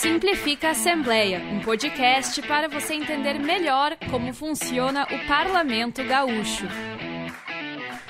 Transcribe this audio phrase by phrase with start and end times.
[0.00, 6.66] Simplifica Assembleia, um podcast para você entender melhor como funciona o Parlamento Gaúcho.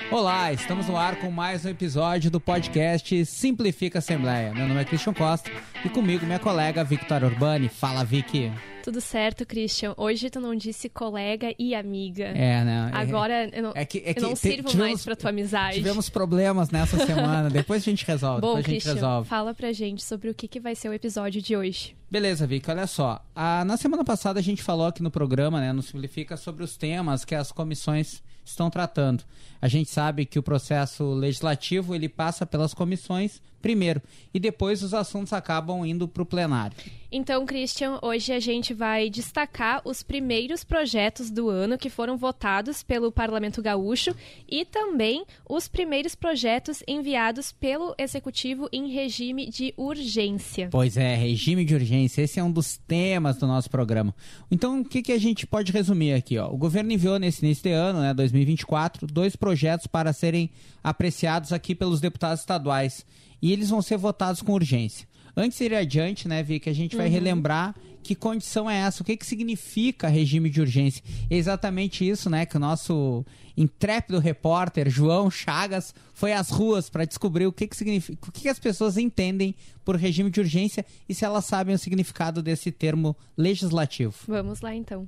[0.09, 4.53] Olá, estamos no ar com mais um episódio do podcast Simplifica Assembleia.
[4.53, 5.51] Meu nome é Christian Costa
[5.83, 7.67] e comigo minha colega Victoria Urbani.
[7.67, 8.53] Fala, Vicky.
[8.83, 9.93] Tudo certo, Christian.
[9.97, 12.25] Hoje tu não disse colega e amiga.
[12.25, 12.89] É, né?
[12.93, 15.75] Agora eu não, é que, é que eu não sirvo tivemos, mais pra tua amizade.
[15.75, 17.49] Tivemos problemas nessa semana.
[17.51, 18.41] depois a gente resolve.
[18.41, 19.29] Bom, Christian, a gente resolve.
[19.29, 21.95] fala pra gente sobre o que, que vai ser o episódio de hoje.
[22.09, 23.23] Beleza, Vicky, olha só.
[23.35, 26.75] Ah, na semana passada a gente falou aqui no programa, né, no Simplifica, sobre os
[26.75, 29.23] temas que as comissões estão tratando.
[29.61, 34.01] A gente sabe que o processo legislativo ele passa pelas comissões primeiro
[34.33, 36.75] e depois os assuntos acabam indo para o plenário.
[37.13, 42.83] Então, Christian, hoje a gente vai destacar os primeiros projetos do ano que foram votados
[42.83, 44.15] pelo Parlamento Gaúcho
[44.49, 50.69] e também os primeiros projetos enviados pelo Executivo em regime de urgência.
[50.71, 52.21] Pois é, regime de urgência.
[52.21, 54.15] Esse é um dos temas do nosso programa.
[54.49, 56.37] Então, o que, que a gente pode resumir aqui?
[56.37, 56.47] Ó?
[56.47, 60.49] O governo enviou nesse início de ano, né, 2024, dois projetos para serem
[60.81, 63.05] apreciados aqui pelos deputados estaduais
[63.41, 65.07] e eles vão ser votados com urgência.
[65.35, 67.13] Antes de ir adiante, né, Vi, que a gente vai uhum.
[67.13, 71.03] relembrar que condição é essa, o que, que significa regime de urgência.
[71.29, 73.23] É exatamente isso, né, que o nosso
[73.55, 78.41] intrépido repórter João Chagas foi às ruas para descobrir o que, que significa, o que,
[78.41, 79.55] que as pessoas entendem
[79.85, 84.15] por regime de urgência e se elas sabem o significado desse termo legislativo.
[84.27, 85.07] Vamos lá então.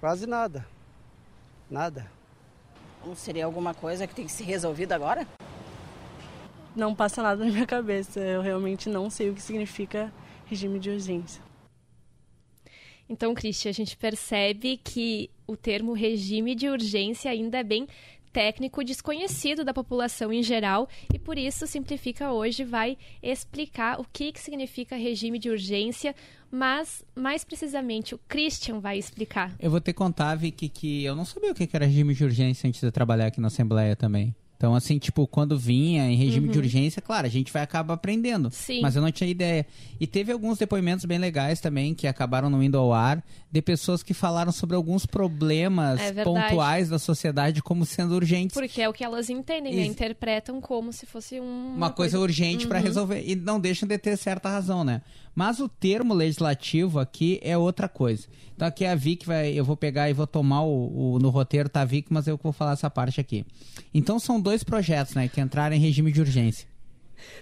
[0.00, 0.66] Quase nada.
[1.70, 2.06] Nada.
[3.04, 5.26] Não seria alguma coisa que tem que ser resolvida agora?
[6.76, 8.20] Não passa nada na minha cabeça.
[8.20, 10.12] Eu realmente não sei o que significa
[10.44, 11.42] regime de urgência.
[13.08, 17.86] Então, Cristian, a gente percebe que o termo regime de urgência ainda é bem
[18.32, 24.30] técnico desconhecido da população em geral e por isso Simplifica hoje vai explicar o que,
[24.30, 26.14] que significa regime de urgência,
[26.50, 29.54] mas mais precisamente o Christian vai explicar.
[29.58, 32.24] Eu vou ter que contar, Vicky, que eu não sabia o que era regime de
[32.24, 34.34] urgência antes de trabalhar aqui na Assembleia também.
[34.56, 36.52] Então, assim, tipo, quando vinha em regime uhum.
[36.52, 38.50] de urgência, claro, a gente vai acabar aprendendo.
[38.50, 38.80] Sim.
[38.80, 39.66] Mas eu não tinha ideia.
[40.00, 43.22] E teve alguns depoimentos bem legais também, que acabaram não indo ao ar,
[43.52, 48.54] de pessoas que falaram sobre alguns problemas é pontuais da sociedade como sendo urgentes.
[48.54, 49.82] Porque é o que elas entendem, né?
[49.82, 49.82] e...
[49.82, 49.86] né?
[49.86, 52.70] Interpretam como se fosse um, uma, coisa, coisa urgente uhum.
[52.70, 53.22] para resolver.
[53.26, 55.02] E não deixam de ter certa razão, né?
[55.34, 58.26] Mas o termo legislativo aqui é outra coisa.
[58.54, 61.28] Então aqui é a Vic vai, eu vou pegar e vou tomar o, o no
[61.28, 63.44] roteiro tá Vic, mas eu vou falar essa parte aqui.
[63.92, 66.68] Então são dois projetos, né, que entraram em regime de urgência.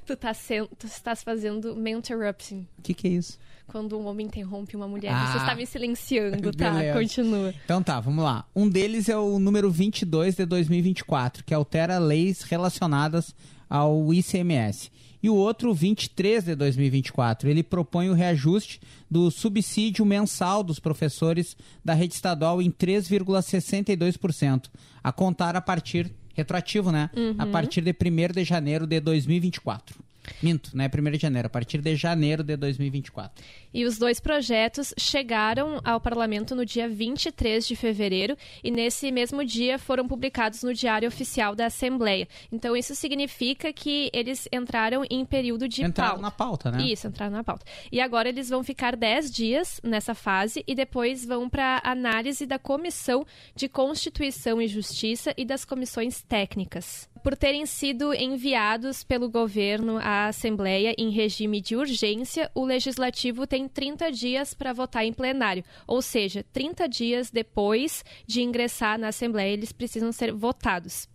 [0.06, 2.66] Tu, tá sendo, tu estás fazendo interrupting.
[2.78, 3.38] O que, que é isso?
[3.66, 6.70] Quando um homem interrompe uma mulher, ah, você está me silenciando, tá?
[6.70, 6.98] Beleza.
[6.98, 7.54] Continua.
[7.62, 8.46] Então tá, vamos lá.
[8.56, 13.34] Um deles é o número 22 de 2024, que altera leis relacionadas
[13.68, 14.90] ao ICMS
[15.22, 17.50] e o outro 23 de 2024.
[17.50, 21.54] Ele propõe o reajuste do subsídio mensal dos professores
[21.84, 24.70] da rede estadual em 3,62%,
[25.02, 27.10] a contar a partir retroativo, né?
[27.16, 27.34] Uhum.
[27.38, 30.03] A partir de 1 de janeiro de 2024.
[30.42, 30.88] Minto, né?
[30.88, 33.44] 1 de janeiro, a partir de janeiro de 2024.
[33.72, 39.44] E os dois projetos chegaram ao parlamento no dia 23 de fevereiro e nesse mesmo
[39.44, 42.28] dia foram publicados no Diário Oficial da Assembleia.
[42.52, 46.22] Então isso significa que eles entraram em período de entraram pauta.
[46.22, 46.82] na pauta, né?
[46.82, 47.64] Isso, entraram na pauta.
[47.90, 52.58] E agora eles vão ficar 10 dias nessa fase e depois vão para análise da
[52.58, 57.08] Comissão de Constituição e Justiça e das comissões técnicas.
[57.24, 63.66] Por terem sido enviados pelo governo à Assembleia em regime de urgência, o legislativo tem
[63.66, 69.54] 30 dias para votar em plenário, ou seja, 30 dias depois de ingressar na Assembleia,
[69.54, 71.08] eles precisam ser votados.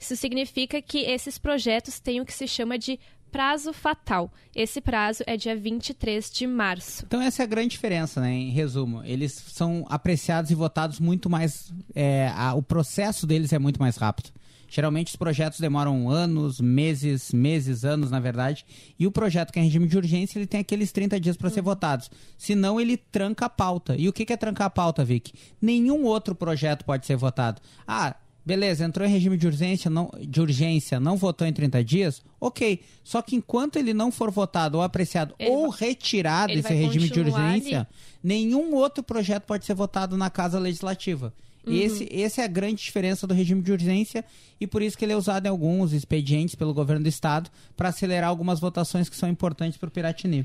[0.00, 2.98] Isso significa que esses projetos têm o que se chama de
[3.32, 4.30] prazo fatal.
[4.54, 7.04] Esse prazo é dia 23 de março.
[7.06, 8.30] Então essa é a grande diferença, né?
[8.30, 11.72] Em resumo, eles são apreciados e votados muito mais.
[11.94, 14.30] É, a, o processo deles é muito mais rápido.
[14.68, 18.64] Geralmente os projetos demoram anos, meses, meses, anos, na verdade.
[18.98, 21.50] E o projeto que é em regime de urgência, ele tem aqueles 30 dias para
[21.50, 21.64] ser uhum.
[21.64, 22.10] votados.
[22.38, 23.94] Senão ele tranca a pauta.
[23.98, 25.34] E o que, que é trancar a pauta, Vic?
[25.60, 27.60] Nenhum outro projeto pode ser votado.
[27.86, 32.22] Ah, Beleza, entrou em regime de urgência, não, de urgência, não votou em 30 dias?
[32.40, 32.80] Ok.
[33.04, 37.08] Só que enquanto ele não for votado ou apreciado ele ou vai, retirado desse regime
[37.08, 37.88] de urgência, ali.
[38.22, 41.32] nenhum outro projeto pode ser votado na Casa Legislativa.
[41.66, 41.72] Uhum.
[41.74, 44.24] Esse, essa é a grande diferença do regime de urgência
[44.60, 47.88] e por isso que ele é usado em alguns expedientes pelo governo do estado para
[47.88, 50.44] acelerar algumas votações que são importantes para o Piratini.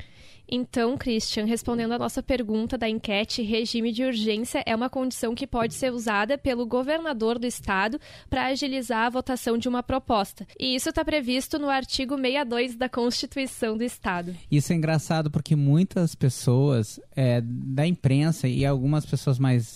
[0.50, 5.46] Então, Christian, respondendo a nossa pergunta da enquete, regime de urgência é uma condição que
[5.46, 8.00] pode ser usada pelo governador do estado
[8.30, 10.48] para agilizar a votação de uma proposta.
[10.58, 14.34] E isso está previsto no artigo 62 da Constituição do estado.
[14.50, 19.68] Isso é engraçado porque muitas pessoas é, da imprensa e algumas pessoas mais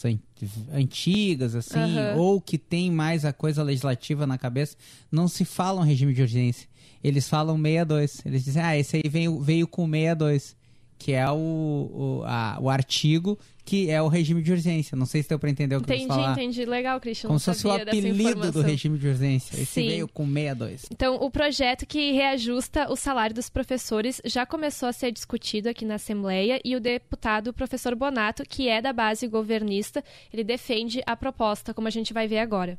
[0.74, 2.18] antigas, assim, uhum.
[2.18, 4.76] ou que têm mais a coisa legislativa na cabeça,
[5.12, 6.68] não se falam regime de urgência.
[7.04, 8.22] Eles falam 62.
[8.26, 10.56] Eles dizem, ah, esse aí veio, veio com 62
[11.02, 14.96] que é o, o, a, o artigo que é o regime de urgência.
[14.96, 16.32] Não sei se deu para entender o que entendi, eu falar.
[16.34, 16.66] Entendi, entendi.
[16.70, 17.28] Legal, Christian.
[17.28, 19.56] Como se fosse o apelido do regime de urgência.
[19.56, 19.88] Esse Sim.
[19.88, 20.86] veio com 62.
[20.92, 25.86] Então, o projeto que reajusta o salário dos professores já começou a ser discutido aqui
[25.86, 31.16] na Assembleia e o deputado professor Bonato, que é da base governista, ele defende a
[31.16, 32.78] proposta, como a gente vai ver agora.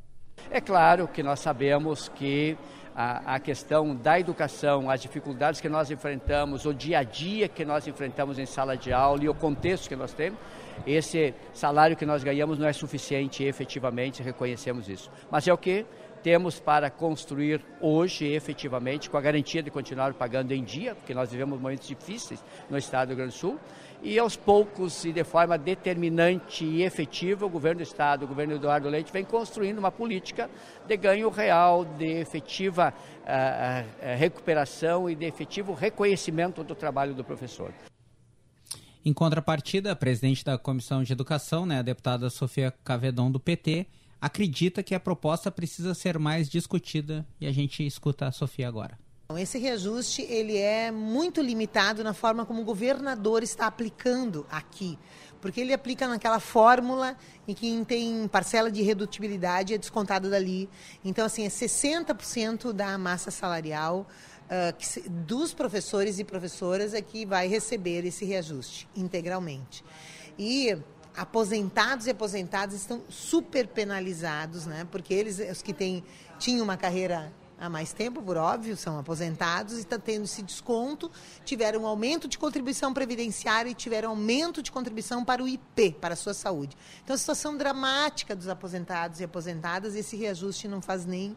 [0.51, 2.57] É claro que nós sabemos que
[2.95, 7.65] a, a, questão da educação, as dificuldades que nós enfrentamos, o dia a dia que
[7.65, 10.39] nós enfrentamos em sala de aula e o contexto que nós temos,
[10.87, 15.11] esse salário que nós ganhamos não é suficiente efetivamente, reconhecemos isso.
[15.31, 15.87] Mas é o que
[16.23, 21.31] temos para construir hoje, efetivamente, com a garantia de continuar pagando em dia, porque nós
[21.31, 23.59] vivemos momentos difíceis no estado do Rio Grande do Sul,
[24.03, 28.55] e aos poucos e de forma determinante e efetiva, o governo do Estado, o governo
[28.55, 30.51] Eduardo Leite, vem construindo uma política
[30.87, 37.23] de ganho real, de efetiva uh, uh, recuperação e de efetivo reconhecimento do trabalho do
[37.23, 37.73] professor.
[39.05, 43.87] Em contrapartida, a presidente da Comissão de Educação, né, a deputada Sofia Cavedon, do PT,
[44.23, 48.97] acredita que a proposta precisa ser mais discutida e a gente escuta a Sofia agora.
[49.37, 54.97] Esse reajuste ele é muito limitado na forma como o governador está aplicando aqui,
[55.41, 57.17] porque ele aplica naquela fórmula
[57.49, 60.69] em que tem parcela de redutibilidade é descontado dali.
[61.05, 64.07] Então, assim, é 60% da massa salarial
[64.45, 69.83] uh, que, dos professores e professoras é que vai receber esse reajuste integralmente.
[70.39, 70.77] E
[71.17, 74.87] aposentados e aposentadas estão super penalizados, né?
[74.91, 76.05] Porque eles, os que têm,
[76.39, 77.33] tinham uma carreira
[77.63, 81.09] há mais tempo, por óbvio, são aposentados e estão tendo esse desconto,
[81.45, 86.15] tiveram um aumento de contribuição previdenciária e tiveram aumento de contribuição para o IP, para
[86.15, 86.77] a sua saúde.
[87.05, 91.37] Então, a situação dramática dos aposentados e aposentadas, esse reajuste não faz nem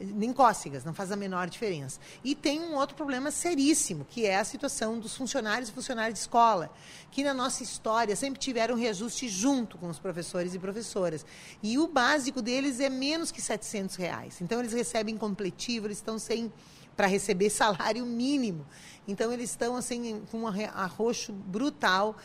[0.00, 1.98] nem cócegas, não faz a menor diferença.
[2.22, 6.20] E tem um outro problema seríssimo, que é a situação dos funcionários e funcionários de
[6.20, 6.70] escola,
[7.10, 11.26] que na nossa história sempre tiveram reajuste junto com os professores e professoras.
[11.62, 14.40] E o básico deles é menos que 700 reais.
[14.40, 16.52] Então, eles recebem completivo, eles estão sem
[16.96, 18.66] para receber salário mínimo.
[19.06, 22.16] Então, eles estão assim com um arroxo brutal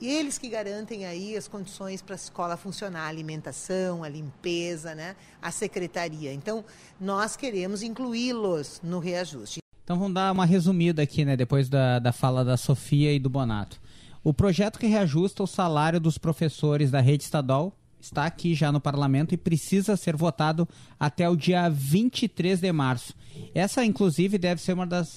[0.00, 4.94] e eles que garantem aí as condições para a escola funcionar, a alimentação, a limpeza,
[4.94, 5.14] né?
[5.42, 6.32] a secretaria.
[6.32, 6.64] Então,
[7.00, 9.60] nós queremos incluí-los no reajuste.
[9.84, 13.28] Então, vamos dar uma resumida aqui, né, depois da, da fala da Sofia e do
[13.28, 13.80] Bonato.
[14.22, 18.80] O projeto que reajusta o salário dos professores da rede estadual está aqui já no
[18.80, 20.68] parlamento e precisa ser votado
[20.98, 23.14] até o dia 23 de março.
[23.54, 25.08] Essa, inclusive, deve ser uma das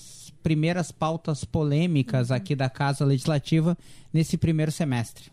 [0.43, 3.75] primeiras pautas polêmicas aqui da Casa Legislativa
[4.13, 5.32] nesse primeiro semestre.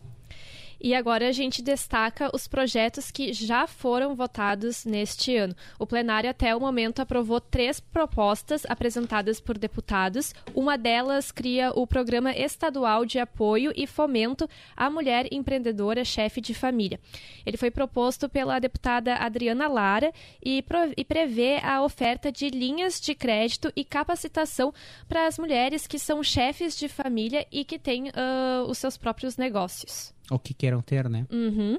[0.83, 5.55] E agora a gente destaca os projetos que já foram votados neste ano.
[5.77, 10.33] O plenário, até o momento, aprovou três propostas apresentadas por deputados.
[10.55, 16.55] Uma delas cria o Programa Estadual de Apoio e Fomento à Mulher Empreendedora Chefe de
[16.55, 16.99] Família.
[17.45, 20.11] Ele foi proposto pela deputada Adriana Lara
[20.43, 20.63] e,
[20.97, 24.73] e prevê a oferta de linhas de crédito e capacitação
[25.07, 29.37] para as mulheres que são chefes de família e que têm uh, os seus próprios
[29.37, 30.11] negócios.
[30.31, 31.27] Ou que queiram ter, né?
[31.29, 31.77] Uhum.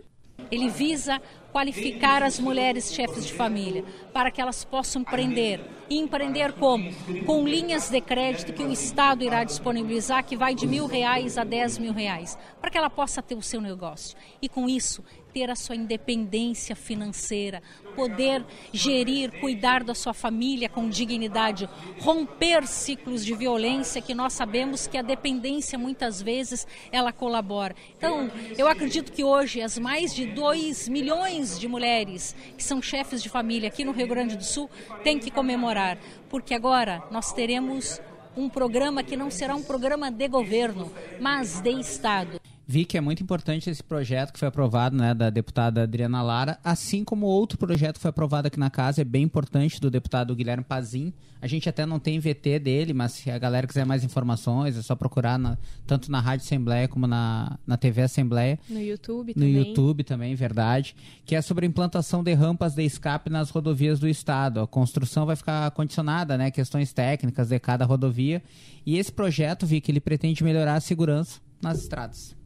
[0.50, 1.20] Ele visa
[1.52, 5.60] qualificar as mulheres chefes de família para que elas possam empreender.
[5.90, 6.90] E empreender como?
[7.26, 11.44] Com linhas de crédito que o Estado irá disponibilizar, que vai de mil reais a
[11.44, 14.16] dez mil reais, para que ela possa ter o seu negócio.
[14.40, 17.62] E com isso, ter a sua independência financeira,
[17.96, 21.68] poder gerir, cuidar da sua família com dignidade,
[22.00, 27.74] romper ciclos de violência que nós sabemos que a dependência muitas vezes ela colabora.
[27.96, 33.22] Então, eu acredito que hoje as mais de 2 milhões de mulheres que são chefes
[33.22, 34.70] de família aqui no Rio Grande do Sul
[35.02, 35.98] têm que comemorar,
[36.30, 38.00] porque agora nós teremos
[38.36, 42.40] um programa que não será um programa de governo, mas de Estado.
[42.66, 46.58] Vi que é muito importante esse projeto que foi aprovado, né, da deputada Adriana Lara,
[46.62, 50.34] assim como outro projeto que foi aprovado aqui na casa, é bem importante, do deputado
[50.34, 51.12] Guilherme Pazin.
[51.40, 54.82] A gente até não tem VT dele, mas se a galera quiser mais informações, é
[54.82, 58.58] só procurar na, tanto na Rádio Assembleia como na, na TV Assembleia.
[58.68, 59.56] No YouTube No também.
[59.56, 60.94] YouTube também, verdade.
[61.24, 64.60] Que é sobre a implantação de rampas de escape nas rodovias do estado.
[64.60, 66.50] A construção vai ficar condicionada, né?
[66.50, 68.40] Questões técnicas de cada rodovia.
[68.86, 72.41] E esse projeto, vi que ele pretende melhorar a segurança nas estradas.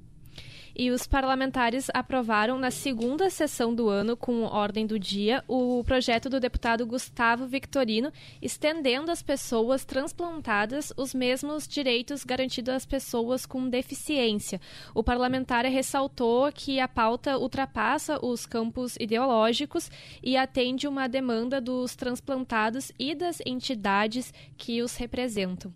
[0.78, 6.28] E os parlamentares aprovaram na segunda sessão do ano, com ordem do dia, o projeto
[6.28, 13.71] do deputado Gustavo Victorino, estendendo às pessoas transplantadas os mesmos direitos garantidos às pessoas com
[13.71, 14.61] deficiência.
[14.95, 19.90] O parlamentar ressaltou que a pauta ultrapassa os campos ideológicos
[20.23, 25.73] e atende uma demanda dos transplantados e das entidades que os representam.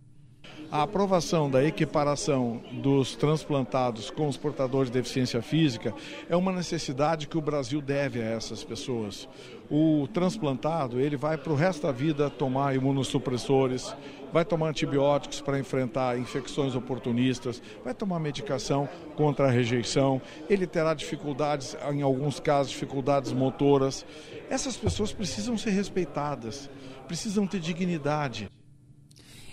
[0.73, 5.93] A aprovação da equiparação dos transplantados com os portadores de deficiência física
[6.29, 9.29] é uma necessidade que o Brasil deve a essas pessoas.
[9.69, 13.93] O transplantado, ele vai para o resto da vida tomar imunossupressores,
[14.33, 20.95] vai tomar antibióticos para enfrentar infecções oportunistas, vai tomar medicação contra a rejeição, ele terá
[20.95, 24.07] dificuldades, em alguns casos, dificuldades motoras.
[24.49, 26.71] Essas pessoas precisam ser respeitadas,
[27.09, 28.49] precisam ter dignidade.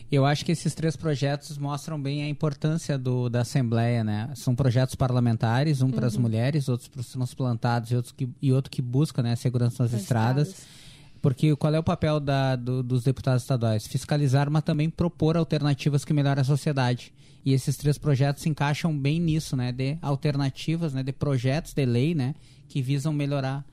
[0.10, 4.30] Eu acho que esses três projetos mostram bem a importância do, da Assembleia, né?
[4.36, 8.54] São projetos parlamentares, um para as mulheres, outros para os transplantados e, outros que, e
[8.54, 10.48] outro que busca né, a segurança nas Nas estradas.
[10.48, 10.78] estradas.
[11.22, 13.86] Porque qual é o papel da, do- dos deputados estaduais?
[13.86, 17.12] Fiscalizar, mas também propor alternativas que melhorem a sociedade.
[17.44, 19.72] E esses três projetos se encaixam bem nisso, né?
[19.74, 21.04] De alternativas, né?
[21.04, 22.34] De projetos de lei, né?
[22.70, 23.66] Que visam melhorar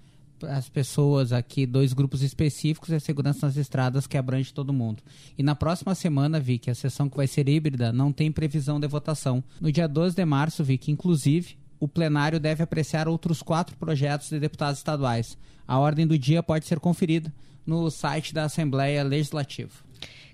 [0.49, 5.03] as pessoas aqui, dois grupos específicos, a segurança nas estradas que abrange todo mundo.
[5.37, 8.79] E na próxima semana, vi que a sessão que vai ser híbrida não tem previsão
[8.79, 9.43] de votação.
[9.61, 14.31] No dia 12 de março, vi que, inclusive, o plenário deve apreciar outros quatro projetos
[14.31, 15.37] de deputados estaduais.
[15.67, 17.33] A ordem do dia pode ser conferida
[17.67, 19.71] no site da Assembleia Legislativa.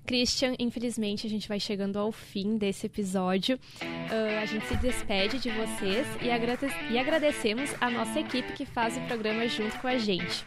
[0.03, 3.57] Christian, infelizmente a gente vai chegando ao fim desse episódio.
[3.81, 8.65] Ah, a gente se despede de vocês e, agrade- e agradecemos a nossa equipe que
[8.65, 10.43] faz o programa junto com a gente.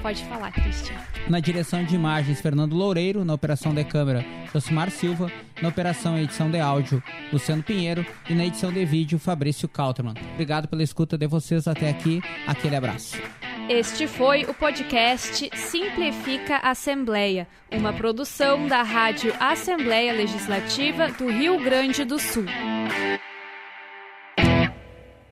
[0.00, 0.94] Pode falar, Christian.
[1.28, 3.24] Na direção de imagens, Fernando Loureiro.
[3.24, 5.30] Na operação de câmera, Josimar Silva.
[5.60, 8.06] Na operação e edição de áudio, Luciano Pinheiro.
[8.30, 10.14] E na edição de vídeo, Fabrício Kauterman.
[10.34, 12.22] Obrigado pela escuta de vocês até aqui.
[12.46, 13.16] Aquele abraço.
[13.68, 22.04] Este foi o podcast Simplifica Assembleia, uma produção da Rádio Assembleia Legislativa do Rio Grande
[22.04, 22.44] do Sul.